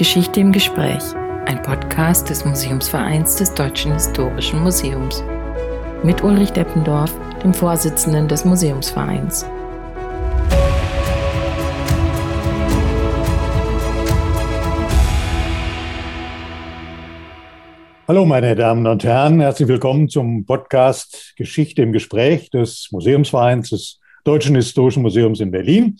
[0.00, 1.02] Geschichte im Gespräch,
[1.44, 5.22] ein Podcast des Museumsvereins des Deutschen Historischen Museums.
[6.02, 7.12] Mit Ulrich Deppendorf,
[7.44, 9.44] dem Vorsitzenden des Museumsvereins.
[18.08, 24.00] Hallo meine Damen und Herren, herzlich willkommen zum Podcast Geschichte im Gespräch des Museumsvereins des
[24.24, 25.98] Deutschen Historischen Museums in Berlin.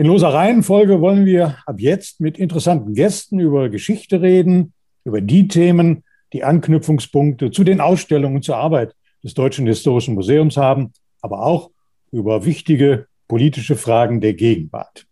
[0.00, 5.48] In loser Reihenfolge wollen wir ab jetzt mit interessanten Gästen über Geschichte reden, über die
[5.48, 11.72] Themen, die Anknüpfungspunkte zu den Ausstellungen zur Arbeit des Deutschen Historischen Museums haben, aber auch
[12.12, 15.04] über wichtige politische Fragen der Gegenwart.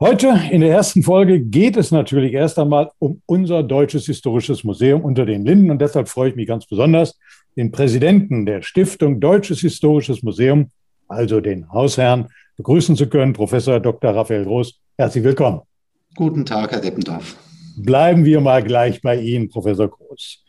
[0.00, 5.02] Heute in der ersten Folge geht es natürlich erst einmal um unser Deutsches Historisches Museum
[5.02, 7.18] unter den Linden und deshalb freue ich mich ganz besonders,
[7.54, 10.70] den Präsidenten der Stiftung Deutsches Historisches Museum,
[11.08, 14.14] also den Hausherrn begrüßen zu können, Professor Dr.
[14.14, 14.80] Raphael Groß.
[14.96, 15.60] Herzlich willkommen.
[16.14, 17.36] Guten Tag, Herr Deppendorf.
[17.76, 20.44] Bleiben wir mal gleich bei Ihnen, Professor Groß.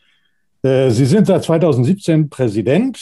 [0.62, 3.00] Äh, Sie sind seit 2017 Präsident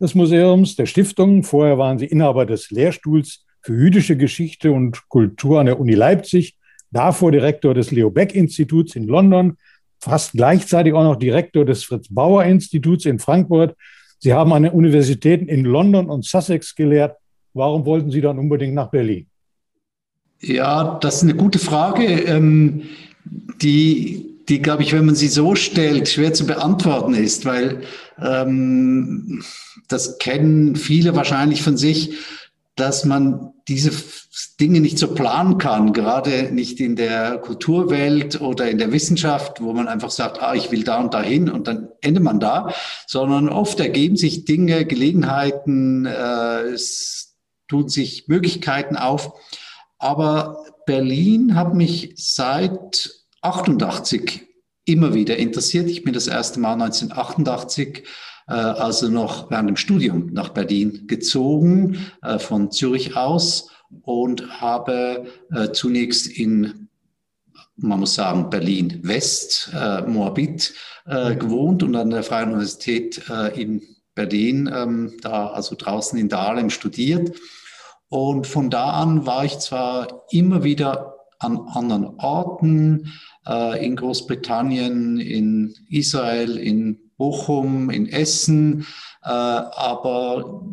[0.00, 1.42] des Museums, der Stiftung.
[1.42, 6.56] Vorher waren Sie Inhaber des Lehrstuhls für jüdische Geschichte und Kultur an der Uni Leipzig,
[6.90, 9.58] davor Direktor des Leo Beck Instituts in London,
[10.00, 13.76] fast gleichzeitig auch noch Direktor des Fritz Bauer Instituts in Frankfurt.
[14.20, 17.16] Sie haben an den Universitäten in London und Sussex gelehrt.
[17.54, 19.26] Warum wollten Sie dann unbedingt nach Berlin?
[20.40, 22.82] Ja, das ist eine gute Frage, ähm,
[23.60, 27.82] die, die glaube ich, wenn man sie so stellt, schwer zu beantworten ist, weil
[28.22, 29.42] ähm,
[29.88, 32.14] das kennen viele wahrscheinlich von sich,
[32.76, 33.90] dass man diese
[34.58, 39.72] Dinge nicht so planen kann, gerade nicht in der Kulturwelt oder in der Wissenschaft, wo
[39.72, 42.72] man einfach sagt, ah, ich will da und dahin und dann endet man da,
[43.06, 47.36] sondern oft ergeben sich Dinge, Gelegenheiten, äh, es
[47.68, 49.32] tun sich Möglichkeiten auf.
[49.98, 53.10] Aber Berlin hat mich seit
[53.42, 54.46] 88
[54.84, 55.88] immer wieder interessiert.
[55.88, 58.02] Ich bin das erste Mal 1988 äh,
[58.52, 63.70] also noch während dem Studium nach Berlin gezogen, äh, von Zürich aus
[64.02, 66.88] und habe äh, zunächst in,
[67.76, 70.74] man muss sagen, Berlin West, äh, Moabit,
[71.06, 73.82] äh, gewohnt und an der Freien Universität äh, in
[74.14, 77.32] Berlin, ähm, da also draußen in Dahlem studiert.
[78.08, 83.12] Und von da an war ich zwar immer wieder an anderen Orten,
[83.46, 88.86] äh, in Großbritannien, in Israel, in Bochum, in Essen,
[89.22, 90.64] äh, aber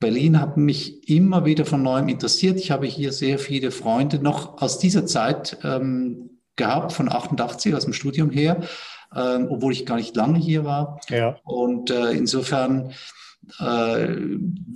[0.00, 2.58] Berlin hat mich immer wieder von neuem interessiert.
[2.58, 7.84] Ich habe hier sehr viele Freunde noch aus dieser Zeit ähm, gehabt, von 88 aus
[7.84, 8.62] dem Studium her,
[9.14, 10.98] ähm, obwohl ich gar nicht lange hier war.
[11.10, 11.36] Ja.
[11.44, 12.94] Und äh, insofern
[13.60, 14.08] äh,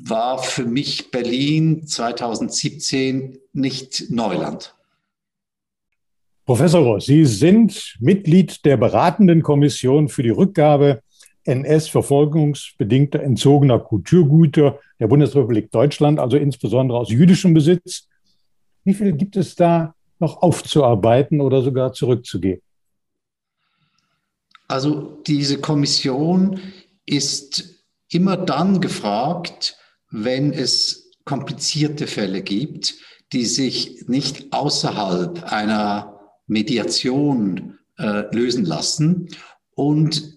[0.04, 4.76] war für mich Berlin 2017 nicht Neuland.
[6.44, 11.00] Professor Ross, Sie sind Mitglied der beratenden Kommission für die Rückgabe
[11.46, 18.08] NS-verfolgungsbedingter entzogener Kulturgüter der Bundesrepublik Deutschland, also insbesondere aus jüdischem Besitz.
[18.84, 22.62] Wie viel gibt es da noch aufzuarbeiten oder sogar zurückzugeben?
[24.68, 26.60] Also diese Kommission
[27.04, 29.76] ist immer dann gefragt,
[30.10, 32.94] wenn es komplizierte Fälle gibt,
[33.32, 39.28] die sich nicht außerhalb einer Mediation äh, lösen lassen
[39.74, 40.35] und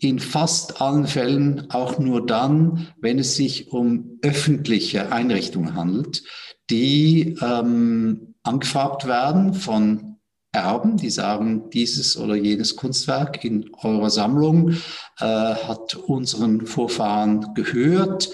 [0.00, 6.24] in fast allen Fällen auch nur dann, wenn es sich um öffentliche Einrichtungen handelt,
[6.70, 10.16] die ähm, angefragt werden von
[10.52, 14.72] Erben, die sagen, dieses oder jenes Kunstwerk in eurer Sammlung
[15.20, 18.30] äh, hat unseren Vorfahren gehört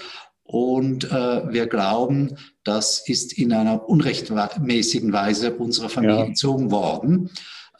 [0.47, 6.25] und äh, wir glauben, das ist in einer unrechtmäßigen Weise unserer Familie ja.
[6.25, 7.29] entzogen worden.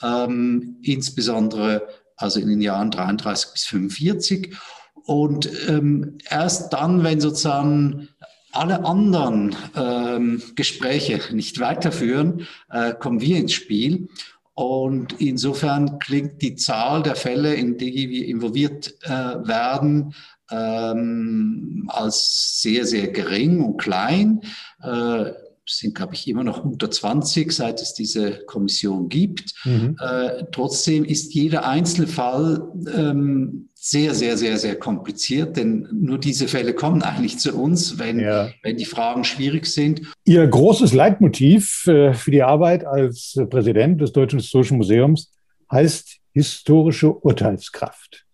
[0.04, 4.58] Ähm, insbesondere also in den Jahren 33 bis 45.
[5.06, 8.10] Und ähm, erst dann, wenn sozusagen
[8.52, 14.10] alle anderen ähm, Gespräche nicht weiterführen, äh, kommen wir ins Spiel.
[14.54, 20.16] Und insofern klingt die Zahl der Fälle, in die wir involviert äh, werden,
[20.50, 24.42] ähm, als sehr, sehr gering und klein.
[24.82, 25.32] Äh,
[25.68, 29.54] sind, glaube ich, immer noch unter 20, seit es diese Kommission gibt.
[29.66, 29.98] Mhm.
[30.00, 36.48] Äh, trotzdem ist jeder einzelne Fall ähm, sehr, sehr, sehr, sehr kompliziert, denn nur diese
[36.48, 38.50] Fälle kommen eigentlich zu uns, wenn, ja.
[38.64, 40.02] wenn die Fragen schwierig sind.
[40.26, 45.32] Ihr großes Leitmotiv äh, für die Arbeit als Präsident des Deutschen Historischen Museums
[45.72, 48.26] heißt historische Urteilskraft.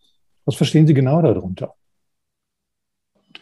[0.45, 1.73] Was verstehen Sie genau darunter?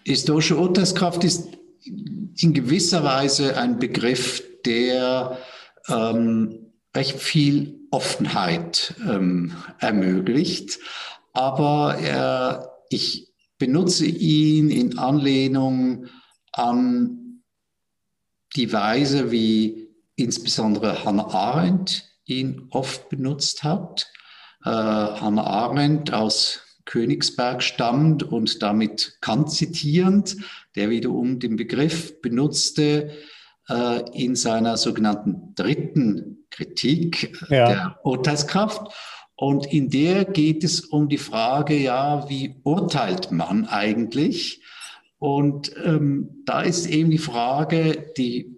[0.03, 5.37] Historische Urteilskraft ist in gewisser Weise ein Begriff, der
[5.87, 10.79] ähm, recht viel Offenheit ähm, ermöglicht.
[11.33, 16.07] Aber er, ich benutze ihn in Anlehnung
[16.51, 17.43] an
[18.55, 24.11] die Weise, wie insbesondere Hannah Arendt ihn oft benutzt hat.
[24.63, 30.37] Äh, Hannah Arendt aus Königsberg stammt und damit Kant zitierend,
[30.75, 33.11] der wiederum den Begriff benutzte
[33.69, 37.69] äh, in seiner sogenannten dritten Kritik ja.
[37.69, 38.93] der Urteilskraft.
[39.35, 44.61] Und in der geht es um die Frage, ja, wie urteilt man eigentlich?
[45.17, 48.57] Und ähm, da ist eben die Frage, die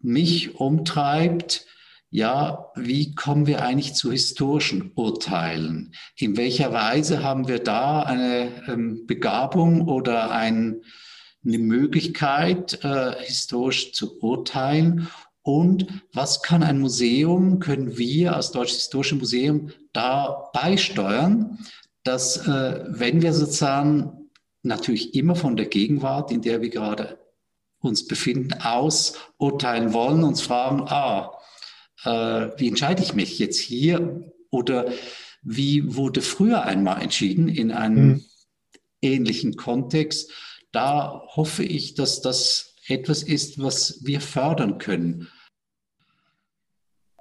[0.00, 1.66] mich umtreibt,
[2.10, 5.94] ja, wie kommen wir eigentlich zu historischen Urteilen?
[6.16, 10.82] In welcher Weise haben wir da eine ähm, Begabung oder ein,
[11.44, 15.08] eine Möglichkeit, äh, historisch zu urteilen?
[15.42, 21.58] Und was kann ein Museum, können wir als Deutsches Historisches Museum da beisteuern,
[22.04, 24.30] dass, äh, wenn wir sozusagen
[24.62, 27.18] natürlich immer von der Gegenwart, in der wir gerade
[27.80, 31.37] uns befinden, aus urteilen wollen, uns fragen, ah,
[32.04, 32.10] äh,
[32.56, 34.86] wie entscheide ich mich jetzt hier oder
[35.42, 38.24] wie wurde früher einmal entschieden in einem mhm.
[39.02, 40.32] ähnlichen Kontext.
[40.72, 45.28] Da hoffe ich, dass das etwas ist, was wir fördern können.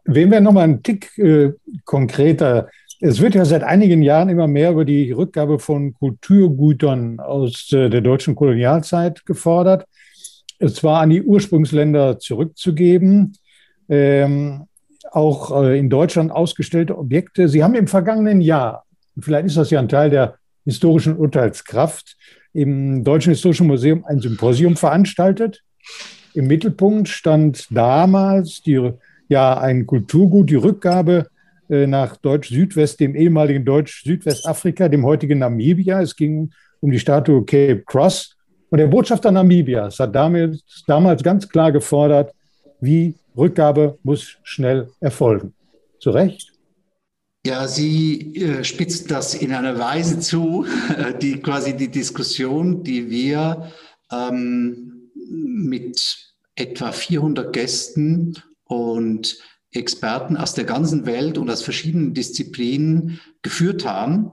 [0.06, 1.52] Wenn wir nochmal einen Tick äh,
[1.84, 2.70] konkreter,
[3.00, 7.90] es wird ja seit einigen Jahren immer mehr über die Rückgabe von Kulturgütern aus äh,
[7.90, 9.86] der deutschen Kolonialzeit gefordert,
[10.60, 13.38] es zwar an die Ursprungsländer zurückzugeben,
[13.90, 14.68] ähm,
[15.12, 17.48] auch äh, in Deutschland ausgestellte Objekte.
[17.48, 18.86] Sie haben im vergangenen Jahr,
[19.20, 20.36] vielleicht ist das ja ein Teil der
[20.66, 22.18] historischen Urteilskraft,
[22.54, 25.64] im Deutschen Historischen Museum ein Symposium veranstaltet.
[26.34, 28.92] Im Mittelpunkt stand damals die,
[29.30, 31.28] ja, ein Kulturgut, die Rückgabe
[31.70, 36.02] äh, nach Deutsch-Südwest, dem ehemaligen Deutsch-Südwestafrika, dem heutigen Namibia.
[36.02, 38.36] Es ging um die Statue Cape Cross.
[38.70, 42.34] Und der Botschafter Namibias hat damals, damals ganz klar gefordert,
[42.80, 45.54] wie Rückgabe muss schnell erfolgen.
[46.00, 46.52] Zu Recht?
[47.46, 50.66] Ja, Sie äh, spitzt das in einer Weise zu,
[51.22, 53.72] die quasi die Diskussion, die wir
[54.12, 56.18] ähm, mit
[56.56, 58.36] etwa 400 Gästen
[58.66, 59.38] und
[59.72, 64.32] Experten aus der ganzen Welt und aus verschiedenen Disziplinen geführt haben.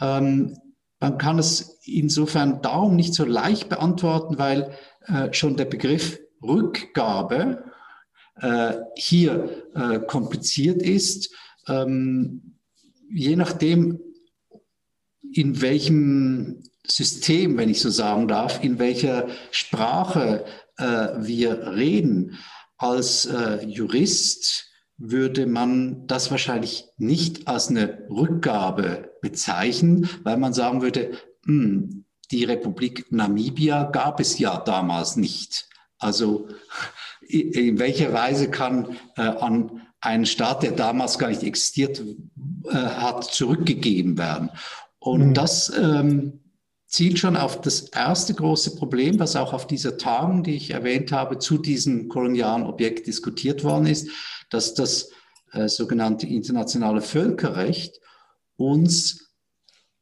[0.00, 0.56] Ähm,
[1.00, 4.72] man kann es insofern darum nicht so leicht beantworten, weil
[5.06, 7.64] äh, schon der Begriff Rückgabe
[8.96, 11.34] hier äh, kompliziert ist.
[11.66, 12.56] Ähm,
[13.10, 14.00] je nachdem,
[15.32, 20.44] in welchem System, wenn ich so sagen darf, in welcher Sprache
[20.76, 20.84] äh,
[21.18, 22.38] wir reden,
[22.76, 30.82] als äh, Jurist würde man das wahrscheinlich nicht als eine Rückgabe bezeichnen, weil man sagen
[30.82, 31.12] würde,
[31.44, 35.68] hm, die Republik Namibia gab es ja damals nicht.
[35.98, 36.48] Also
[37.28, 42.02] in welcher Weise kann äh, an einen Staat, der damals gar nicht existiert
[42.66, 44.50] äh, hat, zurückgegeben werden.
[44.98, 45.34] Und mhm.
[45.34, 46.40] das ähm,
[46.86, 51.12] zielt schon auf das erste große Problem, was auch auf dieser Tagung, die ich erwähnt
[51.12, 54.08] habe, zu diesem kolonialen Objekt diskutiert worden ist,
[54.50, 55.10] dass das
[55.52, 58.00] äh, sogenannte internationale Völkerrecht
[58.56, 59.34] uns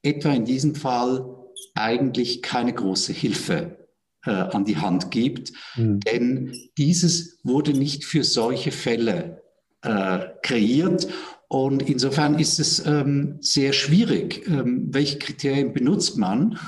[0.02, 1.26] etwa in diesem Fall
[1.74, 3.85] eigentlich keine große Hilfe
[4.26, 5.52] äh, an die Hand gibt.
[5.76, 6.00] Mhm.
[6.00, 9.42] Denn dieses wurde nicht für solche Fälle
[9.83, 11.09] äh, kreiert.
[11.49, 16.59] Und insofern ist es ähm, sehr schwierig, ähm, welche Kriterien benutzt man,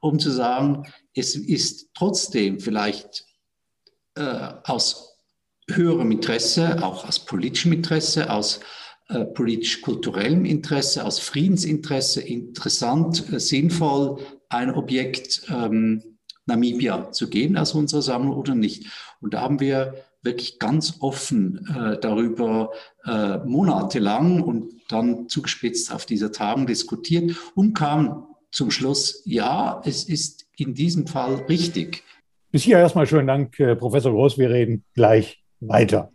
[0.00, 0.84] um zu sagen,
[1.14, 3.24] es ist trotzdem vielleicht
[4.16, 5.18] äh, aus
[5.70, 8.60] höherem Interesse, auch aus politischem Interesse, aus
[9.08, 14.18] äh, politisch-kulturellem Interesse, aus Friedensinteresse interessant, äh, sinnvoll,
[14.48, 16.13] ein Objekt ähm,
[16.46, 18.86] Namibia zu geben aus unserer Sammlung oder nicht.
[19.20, 22.72] Und da haben wir wirklich ganz offen äh, darüber
[23.04, 30.04] äh, monatelang und dann zugespitzt auf dieser Tagung diskutiert und kam zum Schluss, ja, es
[30.04, 32.04] ist in diesem Fall richtig.
[32.50, 34.38] Bis hier erstmal schönen Dank, äh, Professor Groß.
[34.38, 36.13] Wir reden gleich weiter.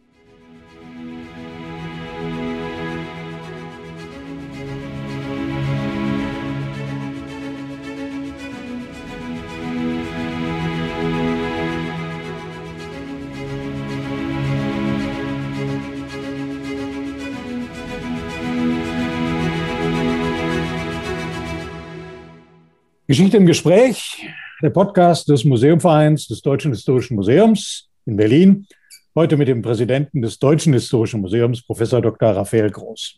[23.09, 24.23] Geschichte im Gespräch,
[24.61, 28.67] der Podcast des Museumvereins des Deutschen Historischen Museums in Berlin.
[29.15, 32.29] Heute mit dem Präsidenten des Deutschen Historischen Museums, Professor Dr.
[32.29, 33.15] Raphael Groß.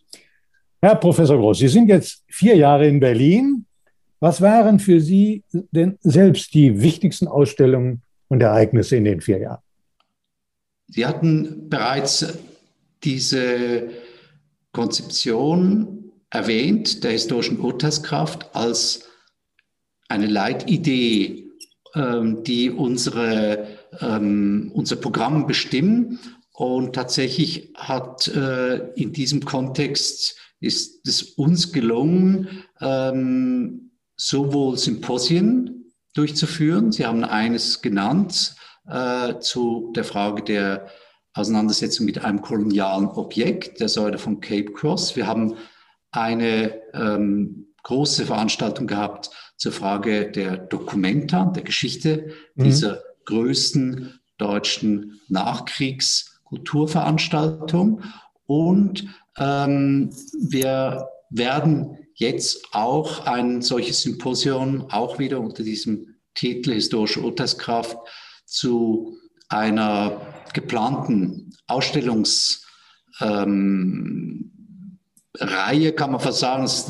[0.82, 3.66] Herr Professor Groß, Sie sind jetzt vier Jahre in Berlin.
[4.22, 9.62] Was waren für Sie denn selbst die wichtigsten Ausstellungen und Ereignisse in den vier Jahren?
[10.88, 12.40] Sie hatten bereits
[13.04, 13.90] diese
[14.72, 19.11] Konzeption erwähnt, der historischen Urteilskraft, als
[20.12, 21.50] eine Leitidee,
[21.96, 23.68] ähm, die unsere,
[24.00, 26.20] ähm, unser Programm bestimmen.
[26.54, 36.92] Und tatsächlich hat äh, in diesem Kontext ist es uns gelungen, ähm, sowohl Symposien durchzuführen.
[36.92, 38.56] Sie haben eines genannt
[38.88, 40.88] äh, zu der Frage der
[41.34, 45.16] Auseinandersetzung mit einem kolonialen Objekt, der Säule von Cape Cross.
[45.16, 45.56] Wir haben
[46.12, 52.64] eine ähm, große Veranstaltung gehabt zur Frage der Dokumenta, der Geschichte mhm.
[52.64, 58.02] dieser größten deutschen Nachkriegskulturveranstaltung.
[58.48, 59.06] Und
[59.38, 60.10] ähm,
[60.50, 67.96] wir werden jetzt auch ein solches Symposium, auch wieder unter diesem Titel Historische Urteilskraft,
[68.46, 69.16] zu
[69.48, 70.20] einer
[70.54, 72.66] geplanten Ausstellungsreihe,
[73.20, 74.51] ähm,
[75.40, 76.90] kann man fast sagen, es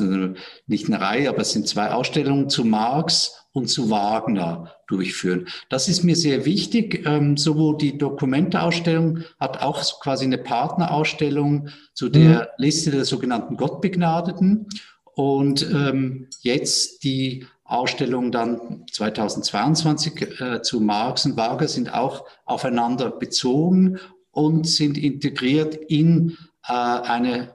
[0.66, 5.46] nicht eine Reihe, aber es sind zwei Ausstellungen zu Marx und zu Wagner durchführen.
[5.68, 7.06] Das ist mir sehr wichtig.
[7.06, 12.46] Ähm, sowohl die Dokumenteausstellung hat auch quasi eine Partnerausstellung zu der mhm.
[12.56, 14.68] Liste der sogenannten Gottbegnadeten.
[15.14, 23.10] Und ähm, jetzt die Ausstellung dann 2022 äh, zu Marx und Wagner sind auch aufeinander
[23.10, 23.98] bezogen
[24.30, 27.54] und sind integriert in äh, eine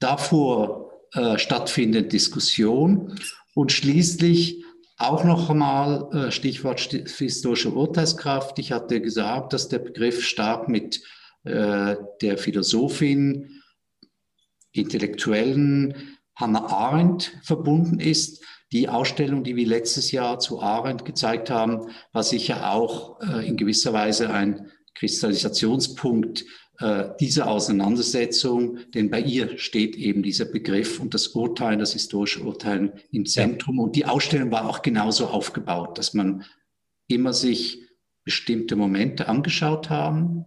[0.00, 3.18] davor äh, stattfindende Diskussion.
[3.54, 4.64] Und schließlich
[4.96, 8.58] auch noch einmal äh, Stichwort historische Urteilskraft.
[8.58, 11.02] Ich hatte gesagt, dass der Begriff stark mit
[11.44, 13.62] äh, der Philosophin,
[14.72, 18.44] Intellektuellen Hannah Arendt verbunden ist.
[18.72, 23.56] Die Ausstellung, die wir letztes Jahr zu Arendt gezeigt haben, war sicher auch äh, in
[23.56, 26.44] gewisser Weise ein Kristallisationspunkt
[27.20, 32.92] diese Auseinandersetzung, denn bei ihr steht eben dieser Begriff und das Urteilen, das historische Urteilen
[33.10, 33.78] im Zentrum.
[33.78, 36.44] Und die Ausstellung war auch genauso aufgebaut, dass man
[37.06, 37.80] immer sich
[38.24, 40.46] bestimmte Momente angeschaut haben,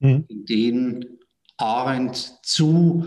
[0.00, 0.24] mhm.
[0.28, 1.18] in denen
[1.58, 3.06] Arendt zu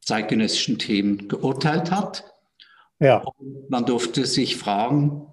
[0.00, 2.24] zeitgenössischen Themen geurteilt hat.
[3.00, 3.18] Ja.
[3.18, 5.29] Und man durfte sich fragen,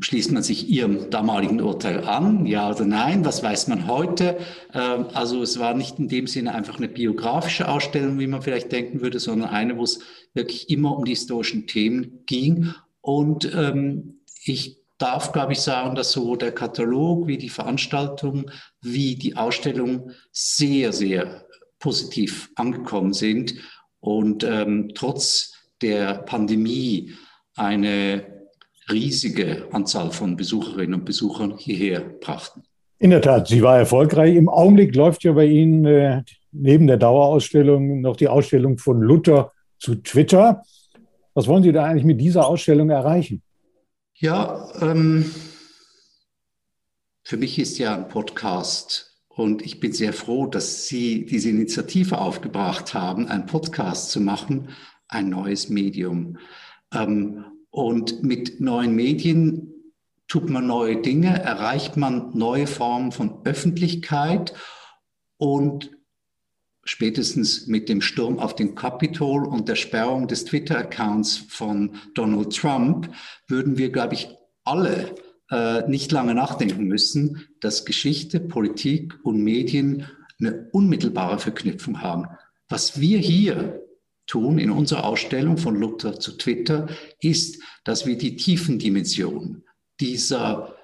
[0.00, 4.38] schließt man sich ihrem damaligen Urteil an, ja oder nein, was weiß man heute?
[4.72, 8.70] Ähm, also es war nicht in dem Sinne einfach eine biografische Ausstellung, wie man vielleicht
[8.70, 10.00] denken würde, sondern eine, wo es
[10.34, 12.72] wirklich immer um die historischen Themen ging.
[13.00, 19.16] Und ähm, ich darf, glaube ich, sagen, dass sowohl der Katalog wie die Veranstaltung wie
[19.16, 21.44] die Ausstellung sehr, sehr
[21.80, 23.54] positiv angekommen sind
[23.98, 27.14] und ähm, trotz der Pandemie
[27.56, 28.31] eine
[28.90, 32.62] riesige Anzahl von Besucherinnen und Besuchern hierher brachten.
[32.98, 34.36] In der Tat, sie war erfolgreich.
[34.36, 36.22] Im Augenblick läuft ja bei Ihnen äh,
[36.52, 40.62] neben der Dauerausstellung noch die Ausstellung von Luther zu Twitter.
[41.34, 43.42] Was wollen Sie da eigentlich mit dieser Ausstellung erreichen?
[44.14, 45.32] Ja, ähm,
[47.24, 52.18] für mich ist ja ein Podcast und ich bin sehr froh, dass Sie diese Initiative
[52.18, 54.68] aufgebracht haben, einen Podcast zu machen,
[55.08, 56.38] ein neues Medium.
[56.94, 59.72] Ähm, und mit neuen Medien
[60.28, 64.52] tut man neue Dinge, erreicht man neue Formen von Öffentlichkeit
[65.38, 65.90] und
[66.84, 73.10] spätestens mit dem Sturm auf den Capitol und der Sperrung des Twitter-Accounts von Donald Trump
[73.48, 74.28] würden wir, glaube ich,
[74.64, 75.14] alle
[75.50, 80.06] äh, nicht lange nachdenken müssen, dass Geschichte, Politik und Medien
[80.38, 82.26] eine unmittelbare Verknüpfung haben.
[82.68, 83.82] Was wir hier
[84.32, 86.88] tun in unserer Ausstellung von Luther zu Twitter,
[87.20, 89.62] ist, dass wir die Tiefendimension
[90.00, 90.74] dieser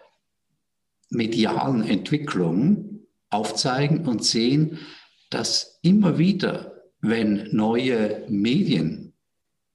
[1.08, 4.78] medialen Entwicklung aufzeigen und sehen,
[5.30, 9.14] dass immer wieder, wenn neue Medien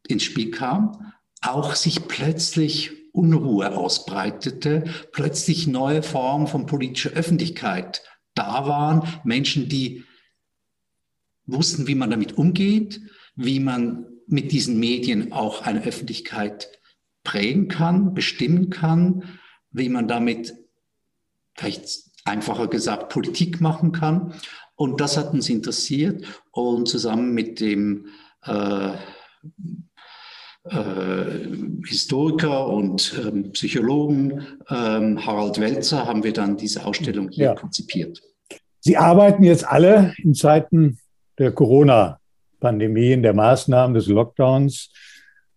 [0.07, 1.11] ins Spiel kamen,
[1.41, 8.03] auch sich plötzlich Unruhe ausbreitete, plötzlich neue Formen von politischer Öffentlichkeit
[8.35, 10.03] da waren, Menschen, die
[11.47, 13.01] wussten, wie man damit umgeht,
[13.35, 16.69] wie man mit diesen Medien auch eine Öffentlichkeit
[17.23, 19.23] prägen kann, bestimmen kann,
[19.71, 20.53] wie man damit
[21.55, 24.33] vielleicht einfacher gesagt Politik machen kann.
[24.75, 28.07] Und das hat uns interessiert und zusammen mit dem
[28.45, 28.93] äh,
[30.65, 31.47] äh,
[31.85, 37.55] Historiker und ähm, Psychologen ähm, Harald Welzer haben wir dann diese Ausstellung hier ja.
[37.55, 38.21] konzipiert.
[38.79, 40.99] Sie arbeiten jetzt alle in Zeiten
[41.37, 42.22] der Corona-Pandemie,
[42.69, 44.91] in der Maßnahmen des Lockdowns.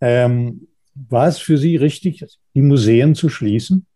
[0.00, 3.86] Ähm, war es für Sie richtig, die Museen zu schließen?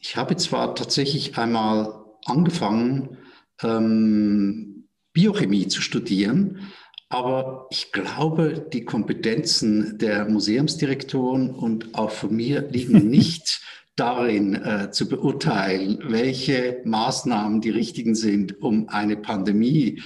[0.00, 1.92] Ich habe zwar tatsächlich einmal
[2.24, 3.18] angefangen,
[3.62, 6.70] ähm, Biochemie zu studieren,
[7.08, 13.62] aber ich glaube, die Kompetenzen der Museumsdirektoren und auch von mir liegen nicht
[13.96, 20.00] darin äh, zu beurteilen, welche Maßnahmen die richtigen sind, um eine Pandemie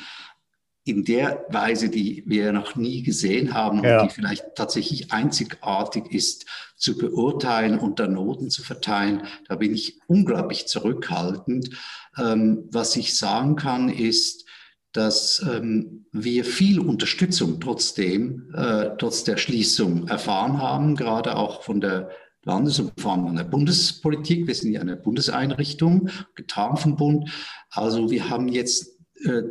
[0.85, 4.01] in der Weise, die wir noch nie gesehen haben ja.
[4.01, 6.47] und die vielleicht tatsächlich einzigartig ist,
[6.77, 9.23] zu beurteilen und dann Noten zu verteilen.
[9.49, 11.71] Da bin ich unglaublich zurückhaltend.
[12.19, 14.45] Ähm, was ich sagen kann, ist,
[14.93, 21.81] dass ähm, wir viel Unterstützung trotzdem, äh, trotz der Schließung erfahren haben, gerade auch von
[21.81, 22.11] der
[22.45, 24.47] Landes- und vor allem an der Bundespolitik.
[24.47, 27.31] Wir sind ja eine Bundeseinrichtung, getragen vom Bund.
[27.71, 28.92] Also wir haben jetzt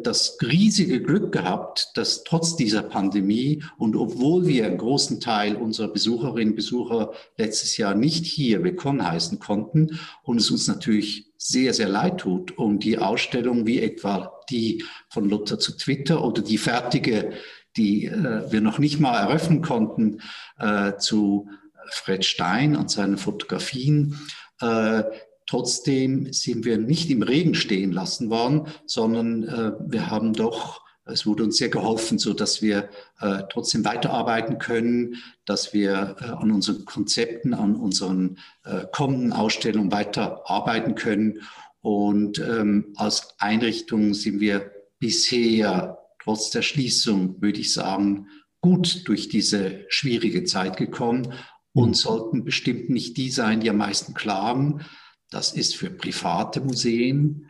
[0.04, 5.88] das riesige Glück gehabt, dass trotz dieser Pandemie und obwohl wir einen großen Teil unserer
[5.88, 11.74] Besucherinnen und Besucher letztes Jahr nicht hier willkommen heißen konnten und es uns natürlich sehr,
[11.74, 16.58] sehr leid tut um die Ausstellung wie etwa die von Luther zu Twitter oder die
[16.58, 17.32] fertige,
[17.78, 20.22] die äh, wir noch nicht mal eröffnen konnten,
[20.60, 21.50] äh, zu
[21.90, 24.20] Fred Stein und seinen Fotografien.
[24.60, 25.04] Äh,
[25.52, 31.26] Trotzdem sind wir nicht im Regen stehen lassen worden, sondern äh, wir haben doch, es
[31.26, 32.88] wurde uns sehr geholfen, so dass wir
[33.20, 39.92] äh, trotzdem weiterarbeiten können, dass wir äh, an unseren Konzepten, an unseren äh, kommenden Ausstellungen
[39.92, 41.42] weiterarbeiten können.
[41.82, 48.28] Und ähm, als Einrichtung sind wir bisher trotz der Schließung, würde ich sagen,
[48.62, 51.34] gut durch diese schwierige Zeit gekommen
[51.74, 51.94] und mhm.
[51.94, 54.86] sollten bestimmt nicht die sein, die am meisten klagen,
[55.32, 57.50] das ist für private Museen,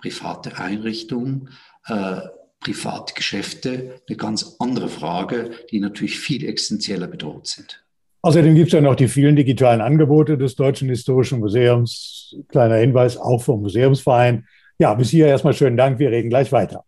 [0.00, 1.50] private Einrichtungen,
[1.86, 2.22] äh,
[2.58, 7.84] private Geschäfte eine ganz andere Frage, die natürlich viel existenzieller bedroht sind.
[8.22, 12.36] Außerdem gibt es ja noch die vielen digitalen Angebote des Deutschen Historischen Museums.
[12.48, 14.46] Kleiner Hinweis auch vom Museumsverein.
[14.78, 15.98] Ja, bis hier erstmal schönen Dank.
[15.98, 16.84] Wir reden gleich weiter.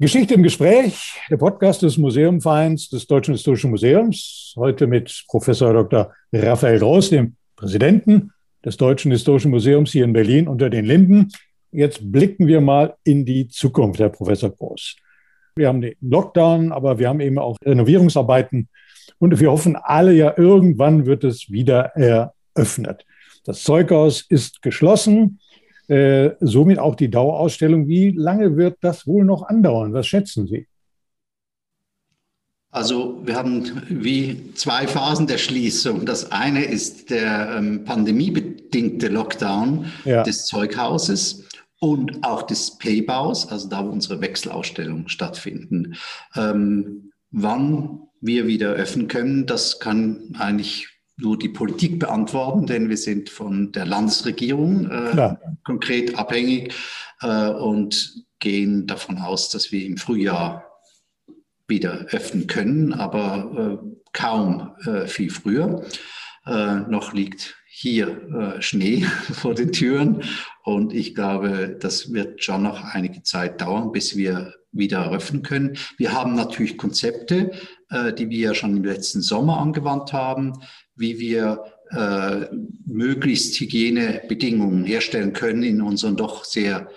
[0.00, 4.54] Geschichte im Gespräch, der Podcast des Museumvereins des Deutschen Historischen Museums.
[4.56, 6.10] Heute mit Professor Dr.
[6.32, 8.32] Raphael Groß, dem Präsidenten
[8.64, 11.28] des Deutschen Historischen Museums hier in Berlin unter den Linden.
[11.70, 14.96] Jetzt blicken wir mal in die Zukunft, Herr Professor Groß.
[15.54, 18.70] Wir haben den Lockdown, aber wir haben eben auch Renovierungsarbeiten
[19.18, 23.04] und wir hoffen alle ja, irgendwann wird es wieder eröffnet.
[23.44, 25.40] Das Zeughaus ist geschlossen.
[25.90, 27.88] Äh, somit auch die Dauerausstellung.
[27.88, 29.92] Wie lange wird das wohl noch andauern?
[29.92, 30.68] Was schätzen Sie?
[32.70, 36.06] Also wir haben wie zwei Phasen der Schließung.
[36.06, 40.22] Das eine ist der ähm, pandemiebedingte Lockdown ja.
[40.22, 41.48] des Zeughauses
[41.80, 45.96] und auch des Paybaus, also da, wo unsere Wechselausstellungen stattfinden.
[46.36, 50.89] Ähm, wann wir wieder öffnen können, das kann eigentlich
[51.20, 56.74] nur die Politik beantworten, denn wir sind von der Landesregierung äh, konkret abhängig
[57.20, 60.64] äh, und gehen davon aus, dass wir im Frühjahr
[61.68, 65.84] wieder öffnen können, aber äh, kaum äh, viel früher.
[66.46, 68.08] Äh, noch liegt hier
[68.58, 69.02] äh, Schnee
[69.32, 70.22] vor den Türen
[70.64, 75.76] und ich glaube, das wird schon noch einige Zeit dauern, bis wir wieder eröffnen können.
[75.96, 77.50] Wir haben natürlich Konzepte,
[78.16, 80.52] die wir ja schon im letzten Sommer angewandt haben
[81.00, 82.46] wie wir äh,
[82.86, 86.88] möglichst Hygienebedingungen herstellen können in unseren doch sehr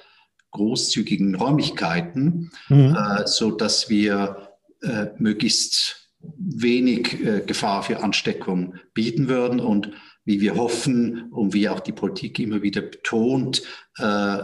[0.51, 2.95] großzügigen Räumlichkeiten, mhm.
[2.95, 4.49] äh, so dass wir
[4.81, 9.91] äh, möglichst wenig äh, Gefahr für Ansteckung bieten würden und
[10.25, 13.63] wie wir hoffen und wie auch die Politik immer wieder betont,
[13.97, 14.43] äh,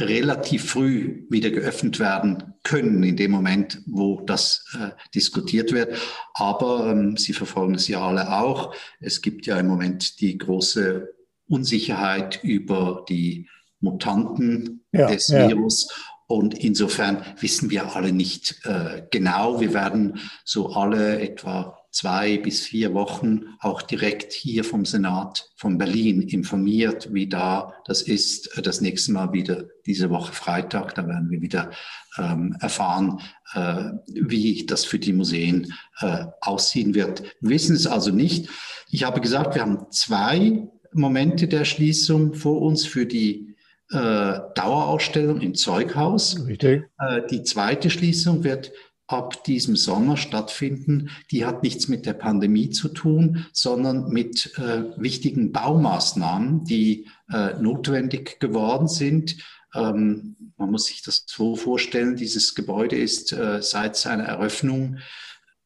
[0.00, 5.96] relativ früh wieder geöffnet werden können in dem Moment, wo das äh, diskutiert wird.
[6.34, 8.74] Aber ähm, Sie verfolgen es ja alle auch.
[9.00, 11.08] Es gibt ja im Moment die große
[11.48, 13.48] Unsicherheit über die
[13.80, 15.48] Mutanten ja, des ja.
[15.48, 15.88] Virus.
[16.28, 19.60] Und insofern wissen wir alle nicht äh, genau.
[19.60, 25.78] Wir werden so alle etwa zwei bis vier Wochen auch direkt hier vom Senat von
[25.78, 28.50] Berlin informiert, wie da das ist.
[28.62, 31.70] Das nächste Mal wieder diese Woche Freitag, da werden wir wieder
[32.18, 33.20] ähm, erfahren,
[33.54, 37.22] äh, wie das für die Museen äh, aussehen wird.
[37.40, 38.50] Wir wissen es also nicht.
[38.90, 43.56] Ich habe gesagt, wir haben zwei Momente der Schließung vor uns für die
[43.90, 46.44] äh, Dauerausstellung im Zeughaus.
[46.46, 46.90] Richtig.
[46.98, 48.72] Äh, die zweite Schließung wird
[49.06, 51.10] ab diesem Sommer stattfinden.
[51.30, 57.54] Die hat nichts mit der Pandemie zu tun, sondern mit äh, wichtigen Baumaßnahmen, die äh,
[57.60, 59.36] notwendig geworden sind.
[59.74, 64.98] Ähm, man muss sich das so vorstellen, dieses Gebäude ist äh, seit seiner Eröffnung,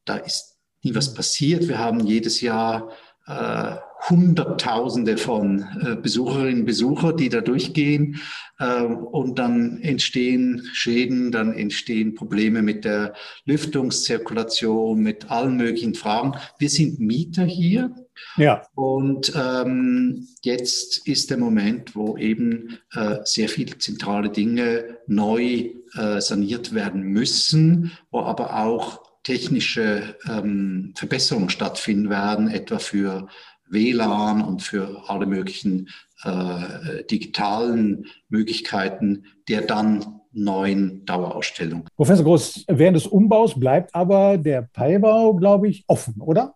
[0.05, 1.68] da ist nie was passiert.
[1.68, 2.90] Wir haben jedes Jahr
[3.30, 3.76] äh,
[4.08, 8.20] Hunderttausende von äh, Besucherinnen und Besuchern, die da durchgehen.
[8.58, 13.14] Äh, und dann entstehen Schäden, dann entstehen Probleme mit der
[13.44, 16.32] Lüftungszirkulation, mit allen möglichen Fragen.
[16.58, 17.94] Wir sind Mieter hier.
[18.36, 18.62] Ja.
[18.74, 26.20] Und ähm, jetzt ist der Moment, wo eben äh, sehr viele zentrale Dinge neu äh,
[26.20, 33.28] saniert werden müssen, wo aber auch technische ähm, Verbesserungen stattfinden werden, etwa für
[33.68, 35.88] WLAN und für alle möglichen
[36.24, 41.87] äh, digitalen Möglichkeiten der dann neuen Dauerausstellung.
[41.96, 46.54] Professor Groß, während des Umbaus bleibt aber der Peilbau, glaube ich, offen, oder?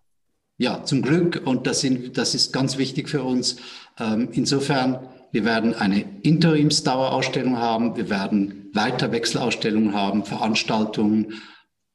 [0.57, 1.41] Ja, zum Glück.
[1.45, 3.57] Und das, sind, das ist ganz wichtig für uns.
[3.99, 4.99] Ähm, insofern,
[5.31, 11.33] wir werden eine Interimsdauerausstellung haben, wir werden weiter Wechselausstellungen haben, Veranstaltungen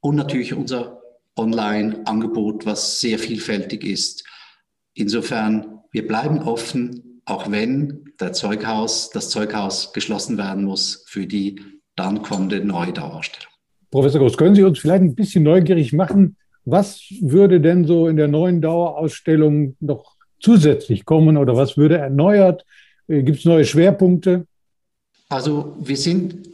[0.01, 1.01] und natürlich unser
[1.37, 4.25] Online-Angebot, was sehr vielfältig ist.
[4.95, 11.61] Insofern, wir bleiben offen, auch wenn der Zeughaus, das Zeughaus geschlossen werden muss für die
[11.97, 13.53] dann kommende neue Dauerausstellung.
[13.91, 16.37] Professor Groß, können Sie uns vielleicht ein bisschen neugierig machen?
[16.65, 22.65] Was würde denn so in der neuen Dauerausstellung noch zusätzlich kommen oder was würde erneuert?
[23.09, 24.47] Äh, Gibt es neue Schwerpunkte?
[25.29, 26.49] Also wir sind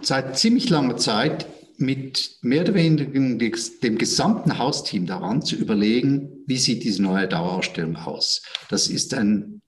[0.00, 1.46] seit ziemlich langer Zeit
[1.78, 7.96] mit mehr oder weniger dem gesamten Hausteam daran zu überlegen, wie sieht diese neue Dauerausstellung
[7.96, 8.42] aus.
[8.68, 9.62] Das ist ein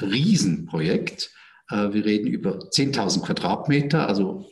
[0.00, 1.30] Riesenprojekt.
[1.70, 4.46] Äh, wir reden über 10.000 Quadratmeter, also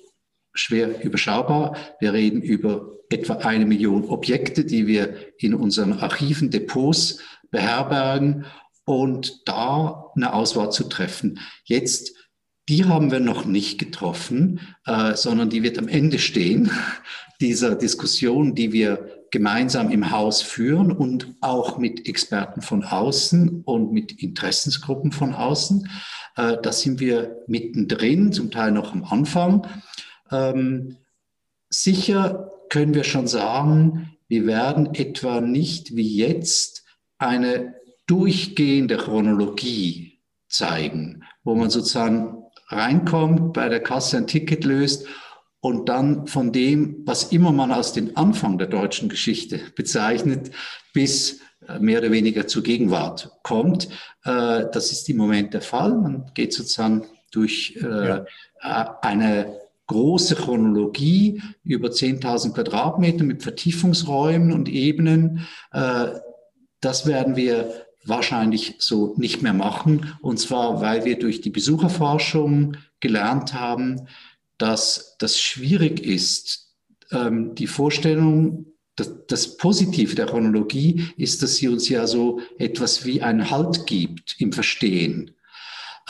[0.55, 1.77] schwer überschaubar.
[2.01, 8.47] Wir reden über etwa eine Million Objekte, die wir in unseren Archiven, Depots beherbergen
[8.85, 11.41] und da eine Auswahl zu treffen.
[11.65, 12.15] Jetzt
[12.69, 16.71] die haben wir noch nicht getroffen, äh, sondern die wird am Ende stehen,
[17.41, 23.93] dieser Diskussion, die wir gemeinsam im Haus führen und auch mit Experten von außen und
[23.93, 25.91] mit Interessensgruppen von außen.
[26.37, 29.67] Äh, da sind wir mittendrin, zum Teil noch am Anfang.
[30.31, 30.97] Ähm,
[31.69, 36.85] sicher können wir schon sagen, wir werden etwa nicht wie jetzt
[37.19, 37.75] eine
[38.07, 45.07] durchgehende Chronologie zeigen, wo man sozusagen reinkommt, bei der Kasse ein Ticket löst
[45.61, 50.51] und dann von dem, was immer man aus dem Anfang der deutschen Geschichte bezeichnet,
[50.93, 53.89] bis äh, mehr oder weniger zur Gegenwart kommt.
[54.25, 55.95] Äh, das ist im Moment der Fall.
[55.95, 58.21] Man geht sozusagen durch äh,
[58.61, 65.47] eine große Chronologie über 10.000 Quadratmeter mit Vertiefungsräumen und Ebenen.
[66.81, 70.15] Das werden wir wahrscheinlich so nicht mehr machen.
[70.21, 74.09] Und zwar, weil wir durch die Besucherforschung gelernt haben,
[74.59, 76.75] dass das schwierig ist.
[77.11, 83.05] Ähm, die Vorstellung, das, das Positive der Chronologie ist, dass sie uns ja so etwas
[83.05, 85.33] wie einen Halt gibt im Verstehen.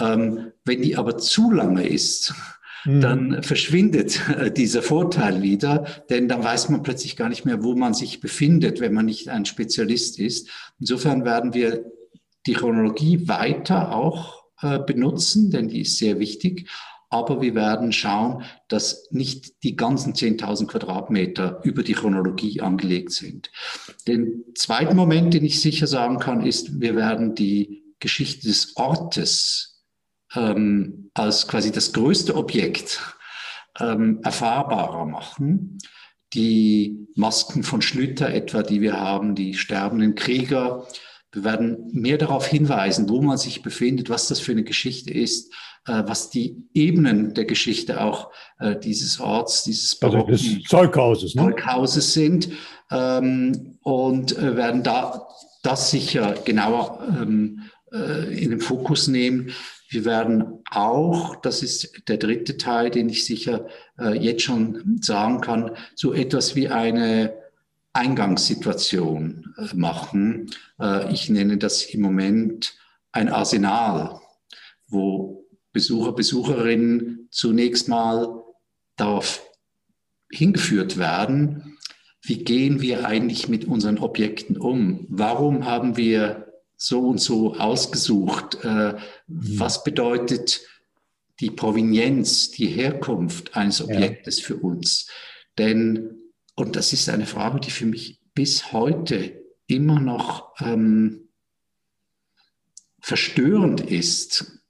[0.01, 2.35] Ähm, wenn die aber zu lange ist,
[2.85, 3.01] mhm.
[3.01, 7.75] dann verschwindet äh, dieser Vorteil wieder, denn dann weiß man plötzlich gar nicht mehr, wo
[7.75, 10.49] man sich befindet, wenn man nicht ein Spezialist ist.
[10.79, 11.85] Insofern werden wir
[12.47, 16.69] die Chronologie weiter auch äh, benutzen, denn die ist sehr wichtig.
[17.11, 23.53] Aber wir werden schauen, dass nicht die ganzen 10.000 Quadratmeter über die Chronologie angelegt sind.
[24.09, 29.74] Den zweiten Moment, den ich sicher sagen kann, ist, wir werden die Geschichte des Ortes
[30.35, 33.01] ähm, als quasi das größte Objekt
[33.81, 35.79] ähm, erfahrbarer machen.
[36.33, 40.87] Die Masken von Schlüter etwa, die wir haben, die sterbenden Krieger.
[41.31, 45.53] Wir werden mehr darauf hinweisen, wo man sich befindet, was das für eine Geschichte ist,
[45.87, 51.43] äh, was die Ebenen der Geschichte auch äh, dieses Orts, dieses barocken also Zeughauses, ne?
[51.43, 52.49] Zeughauses sind
[52.91, 55.29] ähm, und äh, werden da
[55.63, 59.53] das sicher genauer ähm, äh, in den Fokus nehmen.
[59.89, 65.41] Wir werden auch, das ist der dritte Teil, den ich sicher äh, jetzt schon sagen
[65.41, 67.33] kann, so etwas wie eine
[67.93, 70.51] Eingangssituation äh, machen.
[70.81, 72.75] Äh, ich nenne das im Moment
[73.13, 74.21] ein Arsenal,
[74.89, 78.43] wo Besucher, Besucherinnen zunächst mal
[78.97, 79.43] darauf
[80.31, 81.79] hingeführt werden,
[82.23, 85.07] wie gehen wir eigentlich mit unseren Objekten um?
[85.09, 88.65] Warum haben wir so und so ausgesucht?
[88.65, 88.95] Äh,
[89.27, 90.61] was bedeutet
[91.41, 94.47] die Provenienz, die Herkunft eines Objektes ja.
[94.47, 95.09] für uns?
[95.59, 96.21] Denn
[96.55, 101.29] und das ist eine Frage, die für mich bis heute immer noch ähm,
[103.01, 104.61] verstörend ist.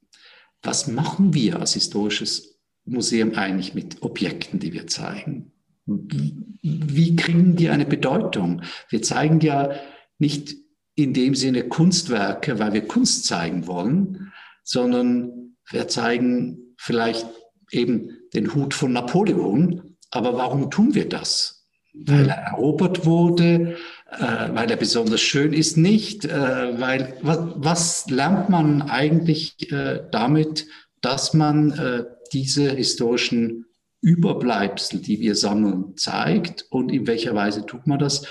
[0.62, 5.52] Was machen wir als historisches Museum eigentlich mit Objekten, die wir zeigen?
[5.86, 8.62] Wie kriegen die eine Bedeutung?
[8.88, 9.74] Wir zeigen ja
[10.18, 10.56] nicht
[10.94, 17.26] in dem Sinne Kunstwerke, weil wir Kunst zeigen wollen, sondern wir zeigen vielleicht
[17.70, 19.96] eben den Hut von Napoleon.
[20.10, 21.54] Aber warum tun wir das?
[21.94, 23.76] weil er erobert wurde,
[24.10, 30.02] äh, weil er besonders schön ist, nicht, äh, weil was, was, lernt man eigentlich äh,
[30.10, 30.66] damit,
[31.00, 33.66] dass man äh, diese historischen
[34.00, 38.26] Überbleibsel, die wir sammeln, zeigt und in welcher Weise tut man das?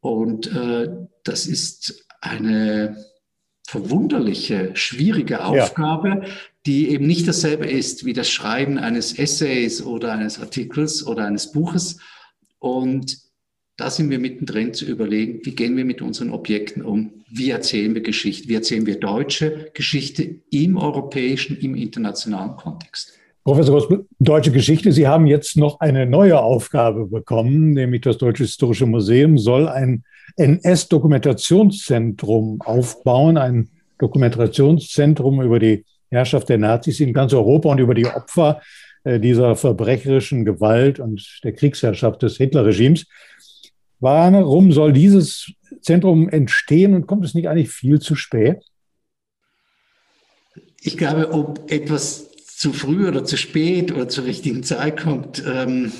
[0.00, 0.88] Und äh,
[1.24, 2.96] das ist eine
[3.66, 6.24] verwunderliche, schwierige Aufgabe, ja.
[6.66, 11.50] die eben nicht dasselbe ist wie das Schreiben eines Essays oder eines Artikels oder eines
[11.50, 11.98] Buches,
[12.58, 13.18] und
[13.76, 17.24] da sind wir mittendrin zu überlegen, wie gehen wir mit unseren Objekten um?
[17.28, 18.48] Wie erzählen wir Geschichte?
[18.48, 23.18] Wie erzählen wir deutsche Geschichte im europäischen, im internationalen Kontext?
[23.46, 24.90] Professor Groß, deutsche Geschichte.
[24.90, 30.02] Sie haben jetzt noch eine neue Aufgabe bekommen, nämlich das Deutsche Historische Museum soll ein
[30.34, 38.06] NS-Dokumentationszentrum aufbauen, ein Dokumentationszentrum über die Herrschaft der Nazis in ganz Europa und über die
[38.06, 38.60] Opfer
[39.04, 43.06] äh, dieser verbrecherischen Gewalt und der Kriegsherrschaft des Hitlerregimes.
[44.00, 48.64] Warum soll dieses Zentrum entstehen und kommt es nicht eigentlich viel zu spät?
[50.80, 55.92] Ich glaube, ob etwas zu früh oder zu spät oder zur richtigen Zeit kommt, ähm,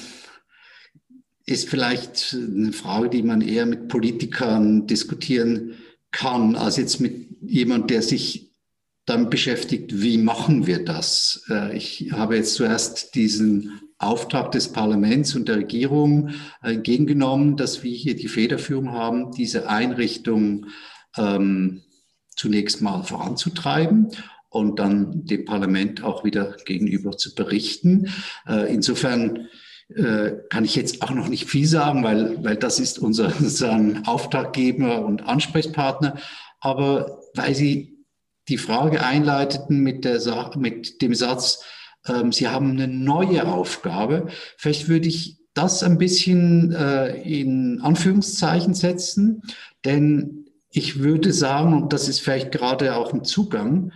[1.44, 5.74] ist vielleicht eine Frage, die man eher mit Politikern diskutieren
[6.12, 8.54] kann, als jetzt mit jemand, der sich
[9.04, 11.44] damit beschäftigt, wie machen wir das?
[11.50, 16.30] Äh, ich habe jetzt zuerst diesen Auftrag des Parlaments und der Regierung
[16.62, 20.66] äh, entgegengenommen, dass wir hier die Federführung haben, diese Einrichtung
[21.18, 21.82] ähm,
[22.34, 24.08] zunächst mal voranzutreiben
[24.56, 28.10] und dann dem Parlament auch wieder gegenüber zu berichten.
[28.48, 29.48] Äh, insofern
[29.94, 34.02] äh, kann ich jetzt auch noch nicht viel sagen, weil, weil das ist unser, unser
[34.06, 36.16] Auftraggeber und Ansprechpartner.
[36.60, 37.96] Aber weil Sie
[38.48, 40.20] die Frage einleiteten mit, der,
[40.56, 41.64] mit dem Satz,
[42.06, 44.28] ähm, Sie haben eine neue Aufgabe.
[44.56, 49.42] Vielleicht würde ich das ein bisschen äh, in Anführungszeichen setzen,
[49.84, 53.92] denn ich würde sagen, und das ist vielleicht gerade auch ein Zugang,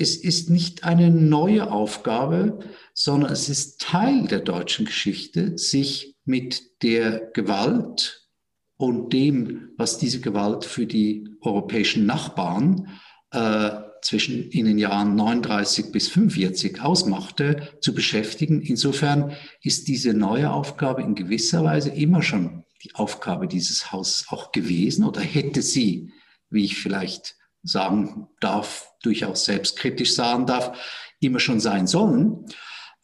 [0.00, 2.60] es ist nicht eine neue Aufgabe,
[2.94, 8.28] sondern es ist Teil der deutschen Geschichte, sich mit der Gewalt
[8.76, 12.88] und dem, was diese Gewalt für die europäischen Nachbarn
[13.32, 13.70] äh,
[14.02, 18.60] zwischen in den Jahren 39 bis 45 ausmachte, zu beschäftigen.
[18.60, 19.32] Insofern
[19.62, 25.04] ist diese neue Aufgabe in gewisser Weise immer schon die Aufgabe dieses Hauses auch gewesen
[25.04, 26.12] oder hätte sie,
[26.50, 27.37] wie ich vielleicht
[27.68, 30.76] sagen darf, durchaus selbstkritisch sagen darf,
[31.20, 32.46] immer schon sein sollen.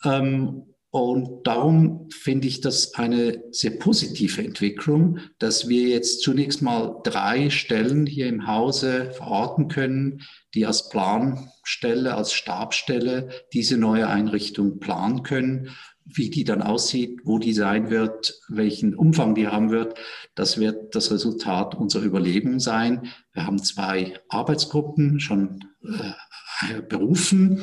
[0.05, 7.01] Ähm, und darum finde ich das eine sehr positive Entwicklung, dass wir jetzt zunächst mal
[7.03, 10.23] drei Stellen hier im Hause verorten können,
[10.55, 15.71] die als Planstelle, als Stabstelle diese neue Einrichtung planen können.
[16.05, 19.99] Wie die dann aussieht, wo die sein wird, welchen Umfang die haben wird,
[20.37, 23.09] das wird das Resultat unserer Überlegungen sein.
[23.33, 27.63] Wir haben zwei Arbeitsgruppen schon äh, berufen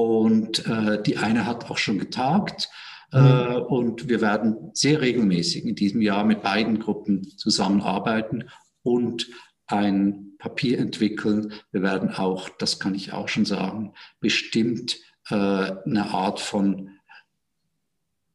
[0.00, 2.70] und äh, die eine hat auch schon getagt.
[3.12, 3.62] Äh, mhm.
[3.64, 8.48] und wir werden sehr regelmäßig in diesem Jahr mit beiden Gruppen zusammenarbeiten
[8.82, 9.26] und
[9.66, 11.52] ein Papier entwickeln.
[11.72, 14.96] Wir werden auch, das kann ich auch schon sagen, bestimmt
[15.28, 16.90] äh, eine Art von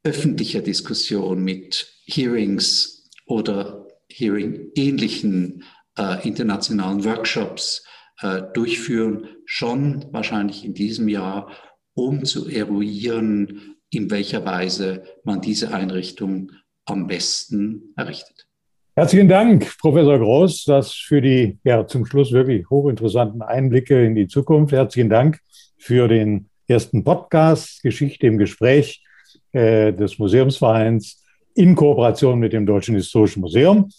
[0.03, 5.63] öffentlicher Diskussion mit Hearings oder Hearing-ähnlichen
[5.97, 7.85] äh, internationalen Workshops
[8.21, 11.51] äh, durchführen, schon wahrscheinlich in diesem Jahr,
[11.93, 16.51] um zu eruieren, in welcher Weise man diese Einrichtung
[16.85, 18.47] am besten errichtet.
[18.95, 24.27] Herzlichen Dank, Professor Groß, das für die ja zum Schluss wirklich hochinteressanten Einblicke in die
[24.27, 24.71] Zukunft.
[24.71, 25.39] Herzlichen Dank
[25.77, 29.03] für den ersten Podcast Geschichte im Gespräch
[29.51, 31.21] äh, des Museumsvereins
[31.55, 33.89] in Kooperation mit dem Deutschen Historischen Museum.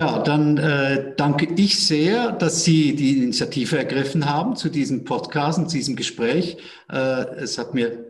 [0.00, 5.58] Ja, dann äh, danke ich sehr, dass Sie die Initiative ergriffen haben zu diesem Podcast
[5.58, 6.56] und zu diesem Gespräch.
[6.90, 8.06] Äh, es hat mir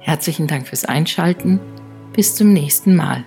[0.00, 1.60] Herzlichen Dank fürs Einschalten.
[2.12, 3.24] Bis zum nächsten Mal.